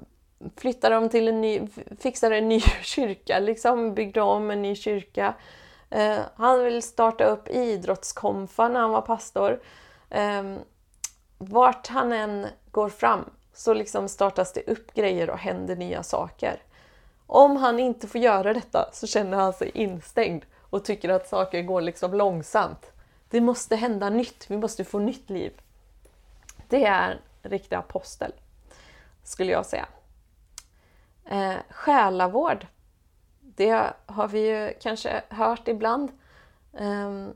flyttade 0.58 0.96
de 0.96 1.10
till 1.10 1.28
en 1.28 1.42
ny, 1.42 1.68
fixade 2.00 2.38
en 2.38 2.50
ny 2.50 2.60
kyrka, 2.82 3.40
liksom 3.40 3.94
byggde 3.94 4.22
om 4.22 4.52
en 4.52 4.62
ny 4.62 4.76
kyrka. 4.76 5.34
Eh, 5.90 6.20
han 6.36 6.64
vill 6.64 6.84
starta 6.84 7.24
upp 7.24 7.50
idrottskomfa 7.50 8.68
när 8.68 8.80
han 8.80 8.92
var 8.92 9.02
pastor. 9.02 9.62
Eh, 10.10 10.44
vart 11.38 11.88
han 11.88 12.14
än 12.14 12.48
går 12.72 12.90
fram 12.90 13.30
så 13.54 13.74
liksom 13.74 14.08
startas 14.08 14.54
det 14.54 14.68
upp 14.68 14.94
grejer 14.94 15.30
och 15.30 15.38
händer 15.38 15.76
nya 15.76 16.04
saker. 16.04 16.62
Om 17.32 17.56
han 17.58 17.80
inte 17.80 18.08
får 18.08 18.22
göra 18.22 18.54
detta 18.54 18.90
så 18.94 19.08
känner 19.08 19.38
han 19.38 19.54
sig 19.54 19.72
instängd 19.74 20.46
och 20.70 20.86
tycker 20.86 21.10
att 21.10 21.28
saker 21.28 21.62
går 21.62 21.82
liksom 21.82 22.14
långsamt. 22.14 22.92
Det 23.30 23.42
måste 23.42 23.76
hända 23.76 24.10
nytt, 24.10 24.46
vi 24.50 24.58
måste 24.58 24.84
få 24.84 25.00
nytt 25.00 25.30
liv. 25.30 25.62
Det 26.68 26.86
är 26.86 27.22
en 27.42 27.52
riktig 27.52 27.76
apostel, 27.76 28.32
skulle 29.24 29.52
jag 29.52 29.66
säga. 29.66 29.86
Eh, 31.26 31.56
själavård, 31.70 32.68
det 33.40 33.94
har 34.06 34.28
vi 34.28 34.40
ju 34.40 34.74
kanske 34.82 35.22
hört 35.30 35.68
ibland. 35.68 36.12
Eh, 36.74 37.28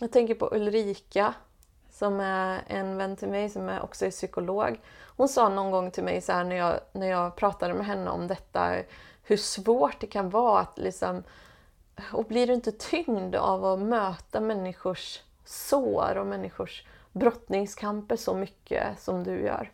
jag 0.00 0.12
tänker 0.12 0.34
på 0.34 0.48
Ulrika 0.52 1.34
som 1.90 2.20
är 2.20 2.60
en 2.66 2.96
vän 2.96 3.16
till 3.16 3.28
mig 3.28 3.50
som 3.50 3.68
är 3.68 3.82
också 3.82 4.06
är 4.06 4.10
psykolog. 4.10 4.80
Hon 5.16 5.28
sa 5.28 5.48
någon 5.48 5.70
gång 5.70 5.90
till 5.90 6.04
mig 6.04 6.20
så 6.20 6.32
här 6.32 6.44
när 6.44 6.56
jag, 6.56 6.80
när 6.92 7.06
jag 7.06 7.36
pratade 7.36 7.74
med 7.74 7.86
henne 7.86 8.10
om 8.10 8.26
detta, 8.26 8.76
hur 9.30 9.36
svårt 9.36 10.00
det 10.00 10.06
kan 10.06 10.30
vara 10.30 10.60
att 10.60 10.78
liksom... 10.78 11.22
Och 12.12 12.24
blir 12.24 12.46
du 12.46 12.52
inte 12.54 12.72
tyngd 12.72 13.34
av 13.34 13.64
att 13.64 13.78
möta 13.78 14.40
människors 14.40 15.20
sår 15.44 16.16
och 16.16 16.26
människors 16.26 16.86
brottningskamper 17.12 18.16
så 18.16 18.34
mycket 18.34 19.00
som 19.00 19.24
du 19.24 19.40
gör? 19.40 19.72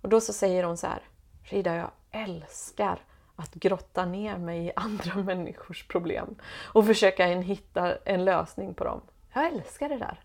Och 0.00 0.08
då 0.08 0.20
så 0.20 0.32
säger 0.32 0.64
hon 0.64 0.76
så 0.76 0.86
här, 0.86 1.02
Frida, 1.44 1.74
jag 1.74 1.90
älskar 2.10 3.00
att 3.36 3.54
grotta 3.54 4.04
ner 4.04 4.38
mig 4.38 4.66
i 4.66 4.72
andra 4.76 5.14
människors 5.22 5.88
problem 5.88 6.36
och 6.74 6.86
försöka 6.86 7.26
hitta 7.26 7.96
en 7.96 8.24
lösning 8.24 8.74
på 8.74 8.84
dem. 8.84 9.00
Jag 9.32 9.46
älskar 9.46 9.88
det 9.88 9.98
där. 9.98 10.20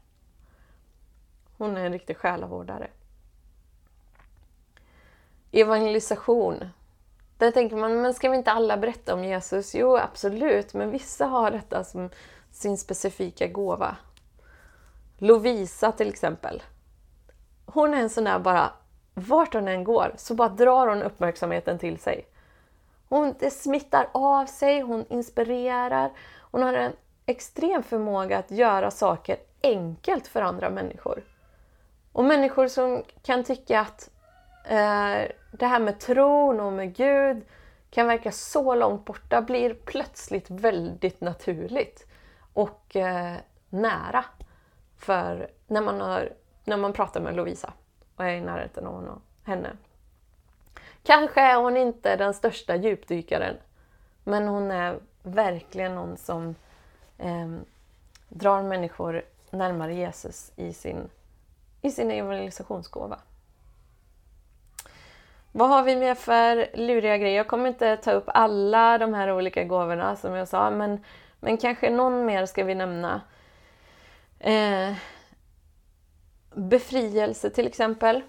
Hon 1.57 1.77
är 1.77 1.85
en 1.85 1.93
riktig 1.93 2.17
själavårdare. 2.17 2.87
Evangelisation. 5.51 6.63
Där 7.41 7.51
tänker 7.51 7.75
man, 7.75 8.01
men 8.01 8.13
ska 8.13 8.29
vi 8.29 8.37
inte 8.37 8.51
alla 8.51 8.77
berätta 8.77 9.13
om 9.13 9.23
Jesus? 9.23 9.75
Jo, 9.75 9.97
absolut, 9.97 10.73
men 10.73 10.91
vissa 10.91 11.25
har 11.25 11.51
detta 11.51 11.83
som 11.83 12.09
sin 12.51 12.77
specifika 12.77 13.47
gåva. 13.47 13.95
Lovisa 15.17 15.91
till 15.91 16.09
exempel. 16.09 16.63
Hon 17.65 17.93
är 17.93 17.97
en 17.97 18.09
sån 18.09 18.23
där 18.23 18.39
bara, 18.39 18.73
vart 19.13 19.53
hon 19.53 19.67
än 19.67 19.83
går 19.83 20.13
så 20.17 20.33
bara 20.33 20.49
drar 20.49 20.87
hon 20.87 21.03
uppmärksamheten 21.03 21.79
till 21.79 21.99
sig. 21.99 22.25
Hon, 23.09 23.35
det 23.39 23.51
smittar 23.51 24.09
av 24.11 24.45
sig, 24.45 24.81
hon 24.81 25.05
inspirerar. 25.09 26.11
Hon 26.51 26.63
har 26.63 26.73
en 26.73 26.93
extrem 27.25 27.83
förmåga 27.83 28.37
att 28.37 28.51
göra 28.51 28.91
saker 28.91 29.37
enkelt 29.63 30.27
för 30.27 30.41
andra 30.41 30.69
människor. 30.69 31.23
Och 32.11 32.23
människor 32.23 32.67
som 32.67 33.03
kan 33.23 33.43
tycka 33.43 33.79
att 33.79 34.09
Eh, 34.63 35.31
det 35.51 35.65
här 35.65 35.79
med 35.79 35.99
tron 35.99 36.59
och 36.59 36.73
med 36.73 36.95
Gud 36.95 37.41
kan 37.89 38.07
verka 38.07 38.31
så 38.31 38.75
långt 38.75 39.05
borta 39.05 39.41
blir 39.41 39.73
plötsligt 39.73 40.49
väldigt 40.49 41.21
naturligt 41.21 42.07
och 42.53 42.95
eh, 42.95 43.35
nära 43.69 44.25
för 44.97 45.51
när 45.67 45.81
man, 45.81 46.01
har, 46.01 46.33
när 46.63 46.77
man 46.77 46.93
pratar 46.93 47.21
med 47.21 47.35
Lovisa 47.35 47.73
och 48.15 48.25
är 48.25 48.33
i 48.33 48.41
närheten 48.41 48.87
av 48.87 48.93
honom, 48.93 49.21
henne. 49.43 49.69
Kanske 51.03 51.41
är 51.41 51.55
hon 51.55 51.77
inte 51.77 52.15
den 52.15 52.33
största 52.33 52.75
djupdykaren 52.75 53.55
men 54.23 54.47
hon 54.47 54.71
är 54.71 54.99
verkligen 55.23 55.95
någon 55.95 56.17
som 56.17 56.55
eh, 57.17 57.49
drar 58.29 58.63
människor 58.63 59.21
närmare 59.49 59.93
Jesus 59.93 60.51
i 60.55 60.73
sin 60.73 61.09
i 61.81 61.91
sin 61.91 62.11
evangelisationsgåva. 62.11 63.19
Vad 65.51 65.69
har 65.69 65.83
vi 65.83 65.95
mer 65.95 66.15
för 66.15 66.69
luriga 66.73 67.17
grejer? 67.17 67.37
Jag 67.37 67.47
kommer 67.47 67.69
inte 67.69 67.97
ta 67.97 68.11
upp 68.11 68.23
alla 68.27 68.97
de 68.97 69.13
här 69.13 69.31
olika 69.31 69.63
gåvorna 69.63 70.15
som 70.15 70.33
jag 70.33 70.47
sa, 70.47 70.69
men, 70.69 71.03
men 71.39 71.57
kanske 71.57 71.89
någon 71.89 72.25
mer 72.25 72.45
ska 72.45 72.63
vi 72.63 72.75
nämna. 72.75 73.21
Eh, 74.39 74.93
befrielse 76.53 77.49
till 77.49 77.67
exempel. 77.67 78.21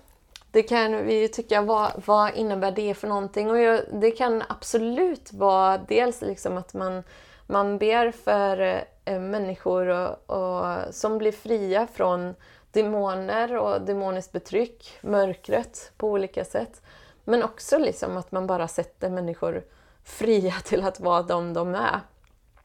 Det 0.50 0.62
kan 0.62 1.06
vi 1.06 1.28
tycka, 1.28 1.62
vad, 1.62 2.02
vad 2.06 2.34
innebär 2.34 2.70
det 2.70 2.94
för 2.94 3.08
någonting? 3.08 3.50
Och 3.50 3.58
jag, 3.58 3.80
det 3.92 4.10
kan 4.10 4.42
absolut 4.48 5.32
vara 5.32 5.78
dels 5.78 6.22
liksom 6.22 6.56
att 6.56 6.74
man, 6.74 7.02
man 7.46 7.78
ber 7.78 8.10
för 8.10 8.84
eh, 9.04 9.20
människor 9.20 9.86
och, 9.86 10.30
och, 10.30 10.94
som 10.94 11.18
blir 11.18 11.32
fria 11.32 11.86
från 11.86 12.34
demoner 12.70 13.56
och 13.56 13.80
demoniskt 13.80 14.32
betryck, 14.32 14.98
mörkret 15.00 15.92
på 15.96 16.08
olika 16.08 16.44
sätt. 16.44 16.82
Men 17.24 17.42
också 17.42 17.78
liksom 17.78 18.16
att 18.16 18.32
man 18.32 18.46
bara 18.46 18.68
sätter 18.68 19.10
människor 19.10 19.64
fria 20.04 20.54
till 20.64 20.84
att 20.84 21.00
vara 21.00 21.22
de 21.22 21.54
de 21.54 21.74
är, 21.74 22.00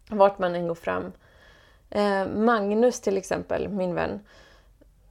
vart 0.09 0.39
man 0.39 0.55
än 0.55 0.67
går 0.67 0.75
fram. 0.75 1.11
Eh, 1.89 2.27
Magnus 2.27 3.01
till 3.01 3.17
exempel, 3.17 3.69
min 3.69 3.95
vän. 3.95 4.19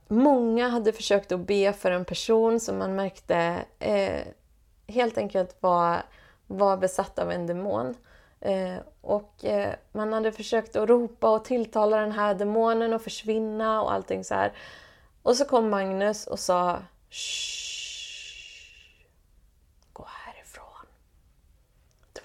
Många 0.08 0.68
hade 0.68 0.92
försökt 0.92 1.32
att 1.32 1.46
be 1.46 1.72
för 1.72 1.90
en 1.90 2.04
person 2.04 2.60
som 2.60 2.78
man 2.78 2.94
märkte 2.94 3.64
eh, 3.78 4.20
helt 4.86 5.18
enkelt 5.18 5.56
var, 5.60 6.02
var 6.46 6.76
besatt 6.76 7.18
av 7.18 7.30
en 7.30 7.46
demon. 7.46 7.94
Eh, 8.40 8.76
och 9.00 9.44
eh, 9.44 9.74
man 9.92 10.12
hade 10.12 10.32
försökt 10.32 10.76
att 10.76 10.88
ropa 10.88 11.30
och 11.30 11.44
tilltala 11.44 11.96
den 11.96 12.12
här 12.12 12.34
demonen 12.34 12.92
och 12.92 13.02
försvinna 13.02 13.82
och 13.82 13.92
allting 13.92 14.24
så 14.24 14.34
här. 14.34 14.52
Och 15.22 15.36
så 15.36 15.44
kom 15.44 15.70
Magnus 15.70 16.26
och 16.26 16.38
sa 16.38 16.78
Shh, 17.10 17.66
Gå 19.92 20.06
härifrån. 20.08 20.86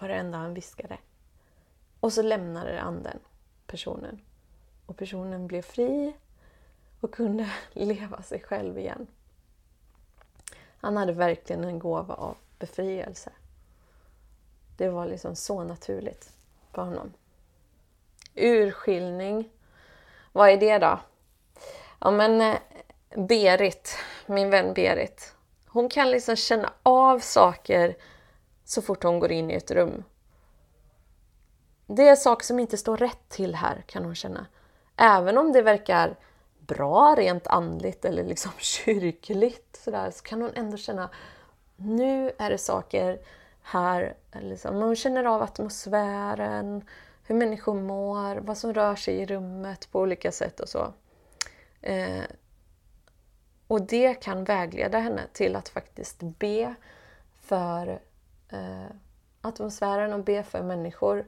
Var 0.01 0.07
det 0.07 0.15
enda 0.15 0.37
han 0.37 0.53
viskade. 0.53 0.97
Och 1.99 2.13
så 2.13 2.21
lämnade 2.21 2.81
anden 2.81 3.19
personen. 3.67 4.21
Och 4.85 4.97
personen 4.97 5.47
blev 5.47 5.61
fri 5.61 6.13
och 6.99 7.13
kunde 7.13 7.51
leva 7.71 8.21
sig 8.21 8.41
själv 8.41 8.77
igen. 8.77 9.07
Han 10.77 10.97
hade 10.97 11.13
verkligen 11.13 11.63
en 11.63 11.79
gåva 11.79 12.13
av 12.13 12.37
befrielse. 12.59 13.31
Det 14.77 14.89
var 14.89 15.05
liksom 15.05 15.35
så 15.35 15.63
naturligt 15.63 16.31
för 16.71 16.81
honom. 16.81 17.13
Urskiljning. 18.35 19.49
Vad 20.31 20.49
är 20.49 20.57
det 20.57 20.77
då? 20.77 20.99
Ja, 21.99 22.11
men 22.11 22.41
eh, 22.41 22.57
Berit, 23.27 23.97
min 24.25 24.49
vän 24.49 24.73
Berit, 24.73 25.35
hon 25.67 25.89
kan 25.89 26.11
liksom 26.11 26.35
känna 26.35 26.73
av 26.83 27.19
saker 27.19 27.95
så 28.71 28.81
fort 28.81 29.03
hon 29.03 29.19
går 29.19 29.31
in 29.31 29.51
i 29.51 29.53
ett 29.53 29.71
rum. 29.71 30.03
Det 31.87 32.07
är 32.07 32.15
saker 32.15 32.45
som 32.45 32.59
inte 32.59 32.77
står 32.77 32.97
rätt 32.97 33.29
till 33.29 33.55
här, 33.55 33.83
kan 33.87 34.05
hon 34.05 34.15
känna. 34.15 34.45
Även 34.95 35.37
om 35.37 35.51
det 35.51 35.61
verkar 35.61 36.15
bra 36.59 37.15
rent 37.17 37.47
andligt 37.47 38.05
eller 38.05 38.23
liksom 38.23 38.51
kyrkligt 38.57 39.79
sådär, 39.83 40.11
så 40.11 40.23
kan 40.23 40.41
hon 40.41 40.51
ändå 40.55 40.77
känna 40.77 41.09
nu 41.75 42.31
är 42.37 42.49
det 42.49 42.57
saker 42.57 43.19
här. 43.61 44.15
Liksom, 44.41 44.75
hon 44.75 44.95
känner 44.95 45.23
av 45.23 45.41
atmosfären, 45.41 46.85
hur 47.23 47.35
människor 47.35 47.73
mår, 47.73 48.35
vad 48.35 48.57
som 48.57 48.73
rör 48.73 48.95
sig 48.95 49.15
i 49.15 49.25
rummet 49.25 49.91
på 49.91 49.99
olika 49.99 50.31
sätt 50.31 50.59
och 50.59 50.69
så. 50.69 50.93
Eh, 51.81 52.23
och 53.67 53.81
det 53.81 54.13
kan 54.13 54.43
vägleda 54.43 54.99
henne 54.99 55.21
till 55.33 55.55
att 55.55 55.69
faktiskt 55.69 56.19
be 56.21 56.75
för 57.41 57.99
eh, 58.51 58.95
atmosfären 59.41 60.13
och 60.13 60.23
be 60.23 60.43
för 60.43 60.63
människor 60.63 61.25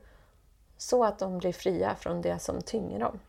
så 0.78 1.04
att 1.04 1.20
de 1.20 1.38
blir 1.38 1.54
fria 1.54 1.96
från 1.96 2.22
det 2.22 2.40
som 2.40 2.62
tynger 2.62 3.00
dem. 3.00 3.20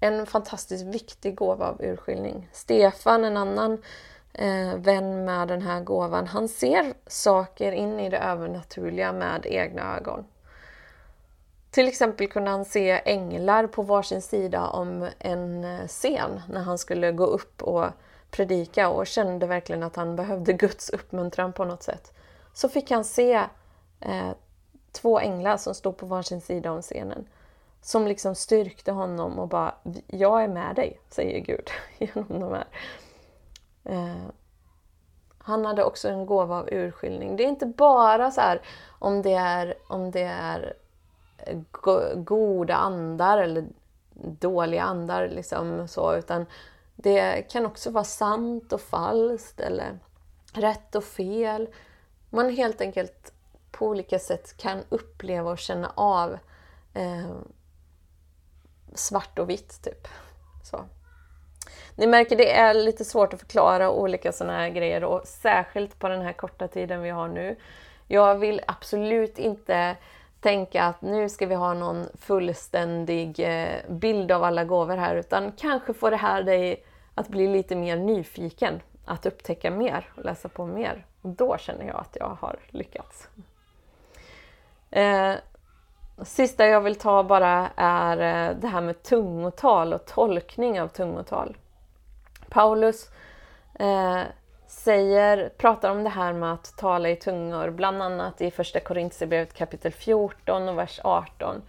En 0.00 0.26
fantastiskt 0.26 0.84
viktig 0.84 1.34
gåva 1.34 1.68
av 1.68 1.82
urskiljning. 1.82 2.48
Stefan, 2.52 3.24
en 3.24 3.36
annan 3.36 3.82
eh, 4.32 4.74
vän 4.76 5.24
med 5.24 5.48
den 5.48 5.62
här 5.62 5.80
gåvan, 5.80 6.26
han 6.26 6.48
ser 6.48 6.94
saker 7.06 7.72
in 7.72 8.00
i 8.00 8.08
det 8.08 8.18
övernaturliga 8.18 9.12
med 9.12 9.46
egna 9.46 9.96
ögon. 9.96 10.24
Till 11.70 11.88
exempel 11.88 12.28
kunde 12.28 12.50
han 12.50 12.64
se 12.64 13.00
änglar 13.04 13.66
på 13.66 13.82
varsin 13.82 14.22
sida 14.22 14.68
om 14.68 15.08
en 15.18 15.64
eh, 15.64 15.86
scen 15.86 16.40
när 16.48 16.60
han 16.60 16.78
skulle 16.78 17.12
gå 17.12 17.24
upp 17.24 17.62
och 17.62 17.84
predika 18.30 18.88
och 18.88 19.06
kände 19.06 19.46
verkligen 19.46 19.82
att 19.82 19.96
han 19.96 20.16
behövde 20.16 20.52
Guds 20.62 20.90
uppmuntran 20.90 21.52
på 21.52 21.64
något 21.64 21.82
sätt. 21.82 22.12
så 22.52 22.68
fick 22.68 22.90
han 22.90 23.04
se 23.04 23.34
eh, 24.00 24.30
två 24.92 25.20
änglar 25.20 25.56
som 25.56 25.74
stod 25.74 25.96
på 25.96 26.06
varsin 26.06 26.40
sida 26.40 26.72
om 26.72 26.82
scenen. 26.82 27.28
Som 27.80 28.06
liksom 28.06 28.34
styrkte 28.34 28.92
honom 28.92 29.38
och 29.38 29.48
bara, 29.48 29.74
jag 30.06 30.42
är 30.42 30.48
med 30.48 30.76
dig, 30.76 31.00
säger 31.08 31.40
Gud 31.40 31.70
genom 31.98 32.40
de 32.40 32.52
här. 32.52 32.66
Eh, 33.84 34.30
han 35.38 35.64
hade 35.64 35.84
också 35.84 36.08
en 36.08 36.26
gåva 36.26 36.58
av 36.58 36.68
urskiljning. 36.72 37.36
Det 37.36 37.44
är 37.44 37.48
inte 37.48 37.66
bara 37.66 38.30
så 38.30 38.40
här 38.40 38.60
om 38.98 39.22
det 39.22 39.34
är, 39.34 39.74
om 39.88 40.10
det 40.10 40.22
är 40.22 40.74
eh, 41.36 41.58
goda 42.14 42.74
andar 42.74 43.38
eller 43.38 43.64
dåliga 44.22 44.82
andar 44.82 45.28
liksom 45.28 45.88
så, 45.88 46.16
utan 46.16 46.46
det 47.02 47.42
kan 47.42 47.66
också 47.66 47.90
vara 47.90 48.04
sant 48.04 48.72
och 48.72 48.80
falskt 48.80 49.60
eller 49.60 49.98
rätt 50.52 50.94
och 50.94 51.04
fel. 51.04 51.68
Man 52.30 52.50
helt 52.50 52.80
enkelt 52.80 53.32
på 53.70 53.86
olika 53.86 54.18
sätt 54.18 54.56
kan 54.56 54.82
uppleva 54.88 55.50
och 55.50 55.58
känna 55.58 55.92
av 55.94 56.38
eh, 56.94 57.36
svart 58.94 59.38
och 59.38 59.50
vitt, 59.50 59.82
typ. 59.82 60.08
Så. 60.64 60.84
Ni 61.94 62.06
märker 62.06 62.36
det 62.36 62.52
är 62.52 62.74
lite 62.74 63.04
svårt 63.04 63.34
att 63.34 63.40
förklara 63.40 63.90
olika 63.90 64.32
sådana 64.32 64.58
här 64.58 64.68
grejer 64.68 65.04
och 65.04 65.26
särskilt 65.26 65.98
på 65.98 66.08
den 66.08 66.22
här 66.22 66.32
korta 66.32 66.68
tiden 66.68 67.02
vi 67.02 67.10
har 67.10 67.28
nu. 67.28 67.56
Jag 68.06 68.34
vill 68.34 68.60
absolut 68.66 69.38
inte 69.38 69.96
tänka 70.40 70.84
att 70.84 71.02
nu 71.02 71.28
ska 71.28 71.46
vi 71.46 71.54
ha 71.54 71.74
någon 71.74 72.06
fullständig 72.20 73.40
eh, 73.40 73.74
bild 73.88 74.32
av 74.32 74.44
alla 74.44 74.64
gåvor 74.64 74.96
här 74.96 75.16
utan 75.16 75.52
kanske 75.52 75.94
får 75.94 76.10
det 76.10 76.16
här 76.16 76.42
dig 76.42 76.84
att 77.18 77.28
bli 77.28 77.48
lite 77.48 77.76
mer 77.76 77.96
nyfiken, 77.96 78.80
att 79.04 79.26
upptäcka 79.26 79.70
mer 79.70 80.12
och 80.16 80.24
läsa 80.24 80.48
på 80.48 80.66
mer. 80.66 81.06
Och 81.22 81.28
då 81.30 81.58
känner 81.58 81.86
jag 81.86 81.96
att 81.96 82.16
jag 82.20 82.36
har 82.40 82.56
lyckats. 82.70 83.28
Eh, 84.90 85.34
sista 86.22 86.66
jag 86.66 86.80
vill 86.80 86.96
ta 86.96 87.22
bara 87.22 87.70
är 87.76 88.16
eh, 88.16 88.56
det 88.56 88.68
här 88.68 88.80
med 88.80 89.02
tungotal 89.02 89.92
och 89.92 90.06
tolkning 90.06 90.80
av 90.80 90.88
tungotal. 90.88 91.56
Paulus 92.48 93.10
eh, 93.74 94.20
säger, 94.66 95.48
pratar 95.48 95.90
om 95.90 96.04
det 96.04 96.10
här 96.10 96.32
med 96.32 96.52
att 96.52 96.76
tala 96.76 97.08
i 97.08 97.16
tungor, 97.16 97.70
bland 97.70 98.02
annat 98.02 98.40
i 98.40 98.50
första 98.50 98.80
Korintierbrevet 98.80 99.54
kapitel 99.54 99.92
14 99.92 100.68
och 100.68 100.78
vers 100.78 101.00
18. 101.04 101.62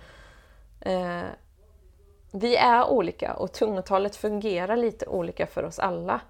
Eh, 0.82 1.22
vi 2.32 2.56
är 2.56 2.90
olika 2.90 3.34
och 3.34 3.52
tungotalet 3.52 4.16
fungerar 4.16 4.78
lite 4.78 5.06
olika 5.06 5.48
för 5.48 5.64
oss 5.64 5.80
alla. 5.80 6.22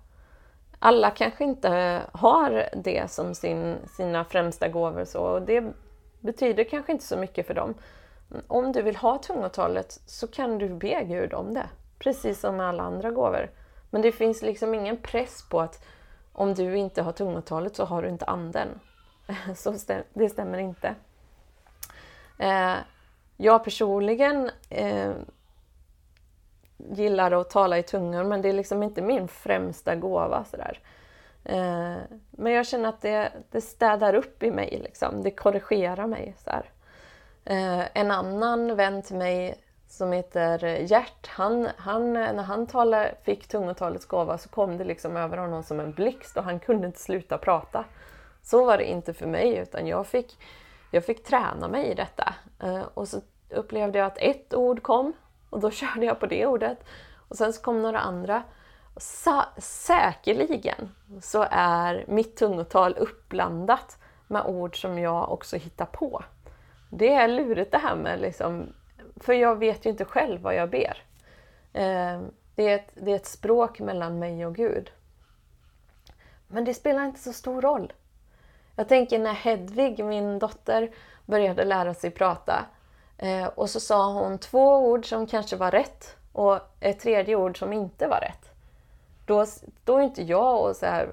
Alla 0.80 1.12
kanske 1.12 1.44
inte 1.44 2.02
har 2.12 2.70
det 2.76 3.12
som 3.12 3.36
sin, 3.36 3.78
sina 3.98 4.26
främsta 4.26 4.68
gåvor 4.68 5.06
så, 5.06 5.22
och 5.22 5.42
det 5.42 5.74
betyder 6.20 6.64
kanske 6.64 6.92
inte 6.92 7.06
så 7.06 7.18
mycket 7.18 7.48
för 7.48 7.54
dem. 7.54 7.74
Om 8.48 8.72
du 8.72 8.82
vill 8.82 8.96
ha 8.96 9.18
tungotalet 9.18 10.00
så 10.06 10.28
kan 10.28 10.58
du 10.58 10.70
be 10.70 11.04
Gud 11.04 11.34
om 11.34 11.54
det, 11.54 11.70
precis 12.00 12.40
som 12.40 12.58
med 12.58 12.66
alla 12.68 12.84
andra 12.84 13.12
gåvor. 13.12 13.52
Men 13.90 14.02
det 14.02 14.12
finns 14.12 14.42
liksom 14.42 14.74
ingen 14.74 14.98
press 14.98 15.50
på 15.50 15.62
att 15.62 15.86
om 16.34 16.54
du 16.54 16.78
inte 16.78 17.02
har 17.02 17.12
tungotalet 17.12 17.76
så 17.76 17.86
har 17.86 18.02
du 18.02 18.10
inte 18.10 18.26
anden. 18.26 18.68
Så 19.56 19.76
det 20.14 20.30
stämmer 20.30 20.58
inte. 20.58 20.96
Eh, 22.38 22.76
jag 23.38 23.64
personligen 23.64 24.52
eh, 24.70 25.12
gillar 26.92 27.32
att 27.32 27.50
tala 27.50 27.78
i 27.78 27.84
tungor 27.84 28.24
men 28.24 28.42
det 28.42 28.50
är 28.50 28.54
liksom 28.54 28.84
inte 28.84 29.02
min 29.02 29.28
främsta 29.28 29.96
gåva. 29.96 30.46
Sådär. 30.46 30.80
Eh, 31.44 31.98
men 32.32 32.54
jag 32.54 32.68
känner 32.68 32.90
att 32.90 33.02
det, 33.02 33.32
det 33.52 33.62
städar 33.62 34.14
upp 34.14 34.44
i 34.44 34.52
mig, 34.52 34.80
liksom. 34.84 35.24
det 35.24 35.32
korrigerar 35.32 36.08
mig. 36.08 36.36
Eh, 37.46 37.98
en 37.98 38.12
annan 38.12 38.76
vän 38.76 39.02
till 39.02 39.16
mig 39.16 39.56
som 39.88 40.12
heter 40.12 40.60
Gert, 40.80 41.28
han, 41.28 41.68
han, 41.78 42.14
när 42.14 42.44
han 42.44 42.68
talade, 42.68 43.16
fick 43.24 43.48
tungotalets 43.48 44.06
gåva 44.06 44.38
så 44.38 44.50
kom 44.50 44.78
det 44.78 44.84
liksom 44.84 45.18
över 45.18 45.38
honom 45.38 45.64
som 45.64 45.80
en 45.80 45.92
blixt 45.92 46.38
och 46.38 46.44
han 46.44 46.60
kunde 46.60 46.88
inte 46.88 47.00
sluta 47.00 47.38
prata. 47.38 47.86
Så 48.42 48.66
var 48.66 48.78
det 48.78 48.90
inte 48.90 49.14
för 49.14 49.28
mig 49.28 49.58
utan 49.58 49.88
jag 49.88 50.08
fick, 50.08 50.38
jag 50.92 51.06
fick 51.06 51.24
träna 51.24 51.68
mig 51.68 51.86
i 51.86 51.94
detta. 51.94 52.34
Eh, 52.60 52.84
och 52.94 53.08
så 53.08 53.22
upplevde 53.50 54.00
jag 54.00 54.06
att 54.06 54.18
ett 54.18 54.54
ord 54.54 54.82
kom 54.82 55.14
och 55.50 55.60
då 55.60 55.72
körde 55.72 56.06
jag 56.06 56.20
på 56.20 56.26
det 56.26 56.46
ordet. 56.46 56.84
Och 57.28 57.38
sen 57.38 57.54
så 57.54 57.62
kom 57.62 57.82
några 57.82 58.00
andra. 58.00 58.44
Sa 58.98 59.46
säkerligen 59.58 60.96
så 61.22 61.46
är 61.52 62.06
mitt 62.08 62.38
tungotal 62.38 62.96
uppblandat 62.98 63.98
med 64.28 64.46
ord 64.46 64.82
som 64.82 65.00
jag 65.00 65.32
också 65.32 65.58
hittar 65.58 65.86
på. 65.86 66.24
Det 66.90 67.14
är 67.14 67.28
lurigt 67.28 67.72
det 67.72 67.78
här 67.78 67.96
med 67.96 68.22
liksom 68.22 68.74
för 69.16 69.34
jag 69.34 69.56
vet 69.56 69.86
ju 69.86 69.90
inte 69.90 70.06
själv 70.06 70.42
vad 70.42 70.56
jag 70.56 70.70
ber. 70.70 71.04
Eh, 71.74 72.22
det 72.56 72.70
är, 72.70 72.76
ett, 72.76 72.92
det 72.94 73.12
är 73.12 73.16
ett 73.16 73.26
språk 73.26 73.80
mellan 73.80 74.20
mig 74.20 74.46
och 74.46 74.56
Gud. 74.56 74.92
Men 76.48 76.66
det 76.66 76.74
spelar 76.74 77.06
inte 77.06 77.20
så 77.20 77.34
stor 77.34 77.62
roll. 77.62 77.94
Jag 78.76 78.88
tänker 78.88 79.20
när 79.20 79.34
Hedvig, 79.34 80.06
min 80.06 80.40
dotter, 80.40 80.92
började 81.26 81.66
lära 81.66 81.94
sig 81.94 82.12
prata 82.12 82.66
eh, 83.20 83.46
och 83.46 83.70
så 83.70 83.80
sa 83.80 84.14
hon 84.14 84.38
två 84.38 84.78
ord 84.78 85.10
som 85.10 85.28
kanske 85.28 85.56
var 85.56 85.72
rätt 85.72 86.16
och 86.34 86.60
ett 86.80 87.00
tredje 87.00 87.36
ord 87.36 87.60
som 87.60 87.74
inte 87.74 88.08
var 88.08 88.20
rätt. 88.20 88.52
Då, 89.26 89.46
då 89.84 89.98
är 89.98 90.02
inte 90.02 90.24
jag 90.24 90.70
och 90.70 90.76
så 90.76 90.86
här, 90.86 91.10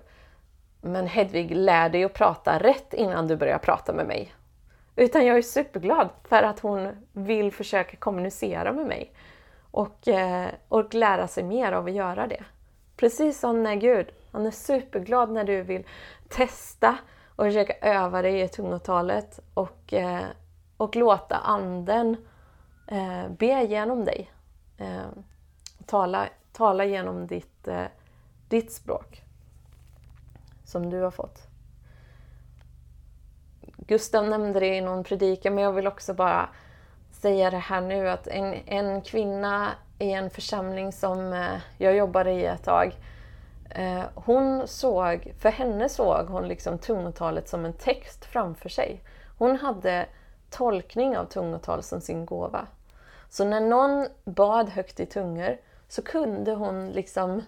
men 0.81 1.07
Hedvig, 1.07 1.57
lär 1.57 1.89
dig 1.89 2.05
att 2.05 2.15
prata 2.15 2.59
rätt 2.59 2.95
innan 2.95 3.29
du 3.29 3.37
börjar 3.37 3.59
prata 3.59 3.93
med 3.93 4.07
mig. 4.07 4.35
Utan 4.97 5.27
jag 5.27 5.39
är 5.39 5.43
superglad 5.43 6.09
för 6.25 6.43
att 6.43 6.61
hon 6.61 7.07
vill 7.13 7.53
försöka 7.53 7.97
kommunicera 7.97 8.73
med 8.73 8.87
mig 8.87 9.13
och, 9.71 10.09
eh, 10.09 10.49
och 10.69 10.95
lära 10.95 11.29
sig 11.29 11.45
mer 11.45 11.73
av 11.73 11.87
att 11.87 11.93
göra 11.93 12.27
det. 12.27 12.45
Precis 12.97 13.41
som 13.41 13.63
när 13.63 13.75
Gud, 13.75 14.07
han 14.33 14.47
är 14.47 14.51
superglad 14.51 15.31
när 15.31 15.45
du 15.45 15.63
vill 15.63 15.87
testa 16.29 16.99
och 17.37 17.45
försöka 17.45 17.89
öva 17.89 18.23
dig 18.23 18.41
i 18.41 18.49
tungotalet 18.49 19.41
och, 19.55 19.93
eh, 19.93 20.25
och 20.77 20.97
låta 20.97 21.37
anden 21.37 22.17
eh, 22.87 23.29
be 23.29 23.65
genom 23.65 24.05
dig. 24.05 24.31
Eh, 24.79 25.07
tala, 25.87 26.29
tala 26.53 26.85
genom 26.85 27.27
ditt, 27.27 27.69
eh, 27.69 27.85
ditt 28.49 28.73
språk 28.73 29.23
som 30.65 30.91
du 30.91 31.01
har 31.01 31.11
fått. 31.11 31.43
Gustav 33.77 34.29
nämnde 34.29 34.61
det 34.61 34.77
i 34.77 34.81
någon 34.81 35.05
predikan, 35.05 35.55
men 35.55 35.65
jag 35.65 35.73
vill 35.73 35.87
också 35.87 36.15
bara 36.15 36.49
säga 37.11 37.51
det 37.51 37.57
här 37.57 37.81
nu 37.81 38.09
att 38.09 38.27
en, 38.27 38.55
en 38.67 39.03
kvinna 39.03 39.73
i 39.99 40.13
en 40.13 40.31
församling 40.31 40.93
som 40.93 41.33
eh, 41.33 41.59
jag 41.79 41.97
jobbade 41.97 42.33
i 42.33 42.45
ett 42.45 42.65
tag, 42.65 42.97
eh, 43.71 44.03
hon 44.15 44.69
såg, 44.69 45.33
för 45.39 45.51
henne 45.51 45.89
såg 45.89 46.27
hon 46.27 46.49
liksom 46.49 46.79
tungotalet 46.79 47.49
som 47.49 47.65
en 47.65 47.73
text 47.73 48.25
framför 48.25 48.69
sig. 48.69 49.03
Hon 49.39 49.57
hade 49.57 50.07
tolkning 50.51 51.17
av 51.17 51.25
tungotal 51.25 51.83
som 51.83 52.01
sin 52.01 52.27
gåva. 52.27 52.67
Så 53.29 53.45
när 53.45 53.61
någon 53.61 54.09
bad 54.25 54.69
högt 54.69 55.01
i 55.01 55.07
tungor 55.07 55.57
så 55.89 56.03
kunde 56.03 56.53
hon 56.53 56.91
liksom, 56.91 57.43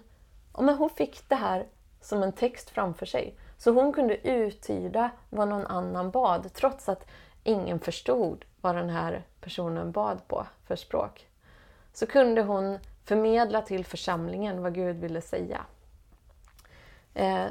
ja, 0.53 0.61
men 0.61 0.75
hon 0.75 0.89
fick 0.89 1.29
det 1.29 1.35
här 1.35 1.65
som 2.01 2.23
en 2.23 2.31
text 2.31 2.69
framför 2.69 3.05
sig. 3.05 3.35
Så 3.57 3.71
hon 3.71 3.93
kunde 3.93 4.27
uttyda 4.27 5.11
vad 5.29 5.47
någon 5.47 5.65
annan 5.65 6.11
bad 6.11 6.53
trots 6.53 6.89
att 6.89 7.07
ingen 7.43 7.79
förstod 7.79 8.45
vad 8.61 8.75
den 8.75 8.89
här 8.89 9.23
personen 9.41 9.91
bad 9.91 10.27
på 10.27 10.45
för 10.67 10.75
språk. 10.75 11.27
Så 11.93 12.05
kunde 12.05 12.41
hon 12.41 12.79
förmedla 13.05 13.61
till 13.61 13.85
församlingen 13.85 14.61
vad 14.61 14.75
Gud 14.75 14.95
ville 14.95 15.21
säga. 15.21 15.65
Eh, 17.13 17.45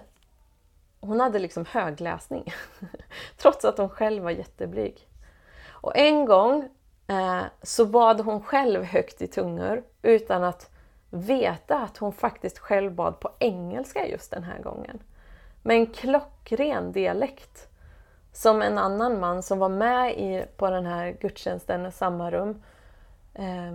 hon 1.01 1.21
hade 1.21 1.39
liksom 1.39 1.65
högläsning 1.65 2.53
trots 3.37 3.65
att 3.65 3.79
hon 3.79 3.89
själv 3.89 4.23
var 4.23 4.31
jätteblyg. 4.31 5.08
Och 5.81 5.97
en 5.97 6.25
gång 6.25 6.69
eh, 7.07 7.43
så 7.63 7.87
bad 7.87 8.21
hon 8.21 8.43
själv 8.43 8.85
högt 8.85 9.23
i 9.23 9.27
tungor 9.27 9.83
utan 10.03 10.45
att 10.45 10.71
veta 11.11 11.79
att 11.79 11.97
hon 11.97 12.13
faktiskt 12.13 12.59
själv 12.59 12.93
bad 12.93 13.21
på 13.21 13.31
engelska 13.39 14.07
just 14.07 14.31
den 14.31 14.43
här 14.43 14.59
gången 14.59 15.01
med 15.63 15.77
en 15.77 15.87
klockren 15.87 16.93
dialekt. 16.93 17.69
Som 18.33 18.63
en 18.63 18.79
annan 18.79 19.21
man 19.21 19.43
som 19.43 19.59
var 19.59 19.69
med 19.69 20.19
i, 20.19 20.45
på 20.57 20.71
den 20.71 20.87
här 20.87 21.17
gudstjänsten 21.21 21.87
i 21.87 21.93
samma 21.93 22.31
rum. 22.31 22.63
Eh, 23.35 23.73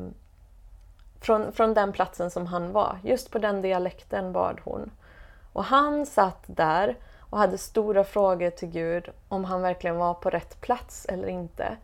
från, 1.22 1.52
från 1.52 1.74
den 1.74 1.92
platsen 1.92 2.32
som 2.32 2.48
han 2.48 2.72
var. 2.72 3.00
Just 3.04 3.32
på 3.32 3.40
den 3.40 3.62
dialekten 3.62 4.34
bad 4.34 4.60
hon. 4.64 4.92
Och 5.54 5.64
han 5.64 6.06
satt 6.06 6.44
där 6.46 6.98
och 7.20 7.38
hade 7.38 7.58
stora 7.58 8.04
frågor 8.04 8.50
till 8.50 8.70
Gud 8.70 9.10
om 9.28 9.44
han 9.44 9.62
verkligen 9.62 9.98
var 9.98 10.14
på 10.14 10.30
rätt 10.30 10.62
plats 10.62 11.06
eller 11.06 11.28
inte. 11.28 11.78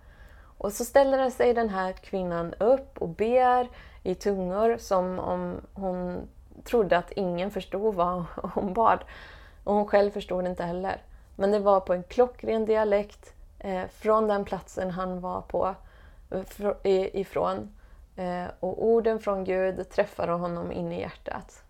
Och 0.59 0.73
så 0.73 0.85
ställer 0.85 1.29
sig 1.29 1.53
den 1.53 1.69
här 1.69 1.93
kvinnan 1.93 2.53
upp 2.53 2.97
och 2.97 3.09
ber 3.09 3.67
i 4.03 4.15
tungor 4.15 4.77
som 4.77 5.19
om 5.19 5.61
hon 5.73 6.27
trodde 6.63 6.97
att 6.97 7.11
ingen 7.11 7.51
förstod 7.51 7.95
vad 7.95 8.23
hon 8.35 8.73
bad. 8.73 8.99
Och 9.63 9.73
hon 9.73 9.87
själv 9.87 10.11
förstod 10.11 10.45
inte 10.45 10.63
heller. 10.63 11.01
Men 11.35 11.51
det 11.51 11.59
var 11.59 11.79
på 11.79 11.93
en 11.93 12.03
klockren 12.03 12.65
dialekt 12.65 13.33
eh, 13.59 13.87
från 13.87 14.27
den 14.27 14.45
platsen 14.45 14.91
han 14.91 15.21
var 15.21 15.41
på 15.41 15.75
eh, 16.83 17.15
ifrån. 17.15 17.69
Eh, 18.15 18.45
och 18.59 18.85
orden 18.85 19.19
från 19.19 19.43
Gud 19.43 19.89
träffade 19.89 20.31
honom 20.31 20.71
in 20.71 20.91
i 20.91 20.99
hjärtat. 20.99 21.63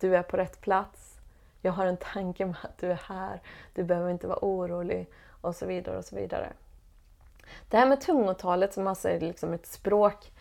Du 0.00 0.16
är 0.16 0.22
på 0.22 0.36
rätt 0.36 0.60
plats. 0.60 1.18
Jag 1.60 1.72
har 1.72 1.86
en 1.86 1.96
tanke 1.96 2.46
med 2.46 2.56
att 2.62 2.78
du 2.78 2.90
är 2.90 3.02
här. 3.08 3.40
Du 3.74 3.84
behöver 3.84 4.10
inte 4.10 4.26
vara 4.26 4.38
orolig. 4.42 5.10
Och 5.40 5.56
så 5.56 5.66
vidare 5.66 5.98
och 5.98 6.04
så 6.04 6.16
vidare. 6.16 6.52
Det 7.68 7.76
här 7.76 7.86
med 7.86 8.00
tungotalet 8.00 8.74
som 8.74 8.86
alltså 8.86 9.08
är 9.08 9.20
liksom 9.20 9.52
ett 9.52 9.66
språk 9.66 10.32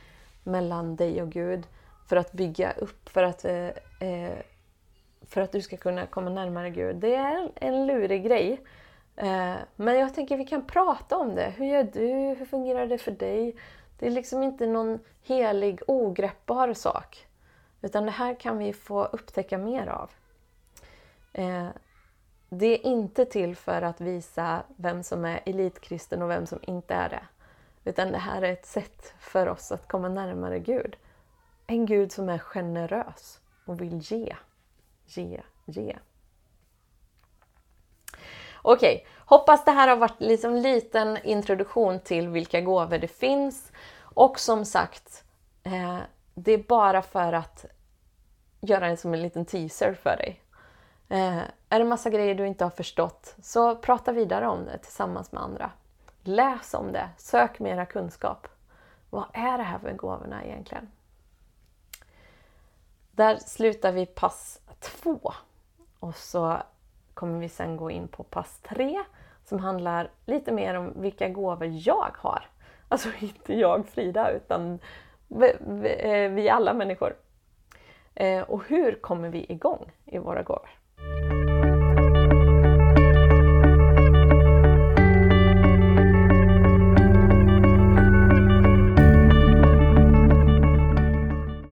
mellan 0.43 0.95
dig 0.95 1.21
och 1.21 1.29
Gud 1.29 1.67
för 2.07 2.15
att 2.15 2.31
bygga 2.31 2.71
upp, 2.71 3.09
för 3.09 3.23
att, 3.23 3.45
eh, 3.45 3.67
eh 3.99 4.37
för 5.21 5.41
att 5.41 5.51
du 5.51 5.61
ska 5.61 5.77
kunna 5.77 6.05
komma 6.05 6.29
närmare 6.29 6.69
Gud. 6.69 6.95
Det 6.95 7.15
är 7.15 7.51
en 7.55 7.87
lurig 7.87 8.23
grej. 8.23 8.61
Eh, 9.15 9.55
men 9.75 9.99
jag 9.99 10.13
tänker 10.13 10.37
vi 10.37 10.45
kan 10.45 10.65
prata 10.65 11.17
om 11.17 11.35
det. 11.35 11.53
Hur 11.57 11.65
gör 11.65 11.83
du? 11.83 12.07
Hur 12.09 12.45
fungerar 12.45 12.87
det 12.87 12.97
för 12.97 13.11
dig? 13.11 13.55
Det 13.99 14.07
är 14.07 14.11
liksom 14.11 14.43
inte 14.43 14.67
någon 14.67 14.99
helig, 15.23 15.81
ogreppbar 15.87 16.73
sak. 16.73 17.27
Utan 17.81 18.05
det 18.05 18.11
här 18.11 18.33
kan 18.39 18.57
vi 18.57 18.73
få 18.73 19.05
upptäcka 19.05 19.57
mer 19.57 19.87
av. 19.87 20.09
Eh, 21.33 21.67
det 22.53 22.65
är 22.65 22.85
inte 22.85 23.25
till 23.25 23.55
för 23.55 23.81
att 23.81 24.01
visa 24.01 24.63
vem 24.75 25.03
som 25.03 25.25
är 25.25 25.41
elitkristen 25.45 26.21
och 26.21 26.29
vem 26.29 26.45
som 26.45 26.59
inte 26.61 26.93
är 26.93 27.09
det. 27.09 27.23
Utan 27.83 28.11
det 28.11 28.17
här 28.17 28.41
är 28.41 28.53
ett 28.53 28.65
sätt 28.65 29.13
för 29.19 29.47
oss 29.47 29.71
att 29.71 29.87
komma 29.87 30.09
närmare 30.09 30.59
Gud. 30.59 30.95
En 31.67 31.85
Gud 31.85 32.11
som 32.11 32.29
är 32.29 32.37
generös 32.37 33.39
och 33.65 33.81
vill 33.81 33.99
ge, 33.99 34.35
ge, 35.05 35.41
ge. 35.65 35.97
Okej, 38.61 38.95
okay. 38.95 39.05
hoppas 39.25 39.65
det 39.65 39.71
här 39.71 39.87
har 39.87 39.95
varit 39.95 40.21
liksom 40.21 40.51
en 40.51 40.61
liten 40.61 41.17
introduktion 41.23 41.99
till 41.99 42.27
vilka 42.27 42.61
gåvor 42.61 42.97
det 42.97 43.07
finns. 43.07 43.71
Och 43.99 44.39
som 44.39 44.65
sagt, 44.65 45.23
eh, 45.63 45.99
det 46.33 46.51
är 46.51 46.63
bara 46.63 47.01
för 47.01 47.33
att 47.33 47.65
göra 48.61 48.87
en 48.87 48.97
som 48.97 49.13
en 49.13 49.21
liten 49.21 49.45
teaser 49.45 49.93
för 49.93 50.17
dig. 50.17 50.41
Eh, 51.09 51.41
är 51.71 51.79
det 51.79 51.85
massa 51.85 52.09
grejer 52.09 52.35
du 52.35 52.47
inte 52.47 52.63
har 52.63 52.71
förstått, 52.71 53.35
så 53.41 53.75
prata 53.75 54.11
vidare 54.11 54.47
om 54.47 54.65
det 54.65 54.77
tillsammans 54.77 55.31
med 55.31 55.43
andra. 55.43 55.71
Läs 56.23 56.73
om 56.73 56.91
det, 56.91 57.09
sök 57.17 57.59
mera 57.59 57.85
kunskap. 57.85 58.47
Vad 59.09 59.25
är 59.33 59.57
det 59.57 59.63
här 59.63 59.79
för 59.79 59.91
gåvorna 59.91 60.45
egentligen? 60.45 60.91
Där 63.11 63.35
slutar 63.35 63.91
vi 63.91 64.05
pass 64.05 64.61
två. 64.79 65.33
Och 65.99 66.15
så 66.15 66.57
kommer 67.13 67.39
vi 67.39 67.49
sen 67.49 67.77
gå 67.77 67.91
in 67.91 68.07
på 68.07 68.23
pass 68.23 68.59
tre 68.63 69.03
som 69.45 69.59
handlar 69.59 70.09
lite 70.25 70.51
mer 70.51 70.75
om 70.75 71.01
vilka 71.01 71.29
gåvor 71.29 71.67
jag 71.67 72.11
har. 72.17 72.49
Alltså 72.87 73.09
inte 73.19 73.53
jag 73.53 73.87
Frida, 73.87 74.31
utan 74.31 74.79
vi, 75.27 76.45
eh, 76.45 76.55
alla 76.55 76.73
människor. 76.73 77.15
Eh, 78.15 78.41
och 78.41 78.63
hur 78.67 78.95
kommer 79.01 79.29
vi 79.29 79.45
igång 79.49 79.91
i 80.05 80.17
våra 80.17 80.43
gåvor? 80.43 80.80